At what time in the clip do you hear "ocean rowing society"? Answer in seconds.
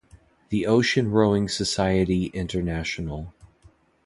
0.65-2.31